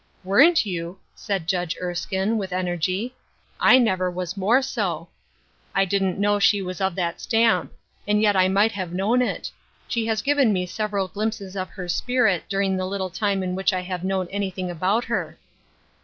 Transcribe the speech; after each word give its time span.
"Weren't 0.23 0.65
you!" 0.65 0.97
said 1.13 1.45
Judge 1.47 1.77
Erskine, 1.79 2.39
with 2.39 2.49
energ}'." 2.49 3.11
I 3.71 3.77
never 3.77 4.09
was 4.09 4.35
more 4.35 4.63
so. 4.63 5.09
I 5.75 5.85
didn't 5.85 6.17
know 6.17 6.39
From 6.39 6.39
Different 6.39 6.39
Siuiidpoints. 6.39 6.39
101 6.39 6.39
she 6.39 6.61
was 6.63 6.81
of 6.81 6.95
that 6.95 7.21
stamp; 7.21 7.73
and 8.07 8.21
yet 8.23 8.35
I 8.35 8.47
might 8.47 8.71
have 8.71 8.93
known 8.93 9.21
it. 9.21 9.51
She 9.87 10.07
has 10.07 10.23
given 10.23 10.51
me 10.51 10.65
several 10.65 11.07
glimp«es 11.07 11.55
of 11.55 11.69
her 11.69 11.87
spirit 11.87 12.45
during 12.49 12.77
the 12.77 12.87
little 12.87 13.11
time 13.11 13.43
in 13.43 13.53
which 13.53 13.71
1 13.73 13.83
have 13.83 14.03
known 14.03 14.27
anything 14.31 14.71
about 14.71 15.03
her.'' 15.05 15.37